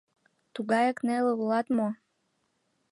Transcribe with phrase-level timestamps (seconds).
[0.53, 1.89] Тугаяк неле улат мо?